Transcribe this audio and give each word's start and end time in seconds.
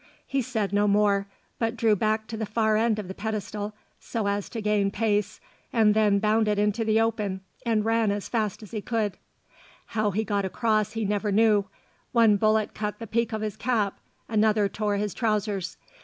He 0.25 0.41
said 0.41 0.73
no 0.73 0.87
more, 0.87 1.27
but 1.59 1.77
drew 1.77 1.95
back 1.95 2.25
to 2.29 2.35
the 2.35 2.47
far 2.47 2.75
end 2.75 2.97
of 2.97 3.07
the 3.07 3.13
pedestal, 3.13 3.75
so 3.99 4.25
as 4.27 4.49
to 4.49 4.59
gain 4.59 4.89
pace, 4.89 5.39
and 5.71 5.93
then 5.93 6.17
bounded 6.17 6.57
into 6.57 6.83
the 6.83 6.99
open 6.99 7.41
and 7.67 7.85
ran 7.85 8.09
as 8.09 8.27
fast 8.27 8.63
as 8.63 8.71
he 8.71 8.81
could 8.81 9.11
run. 9.13 9.19
How 9.85 10.09
he 10.09 10.23
got 10.23 10.43
across 10.43 10.93
he 10.93 11.05
never 11.05 11.31
knew. 11.31 11.65
One 12.13 12.37
bullet 12.37 12.73
cut 12.73 12.97
the 12.97 13.05
peak 13.05 13.31
of 13.31 13.41
his 13.41 13.55
cap, 13.55 13.99
another 14.27 14.67
tore 14.67 14.97
his 14.97 15.13
trousers. 15.13 15.77